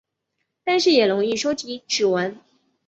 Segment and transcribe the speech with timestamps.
[0.63, 2.35] 但是也很容易收集指纹。